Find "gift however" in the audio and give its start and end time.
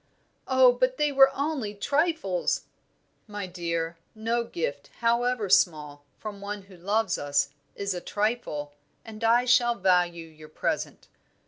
4.43-5.47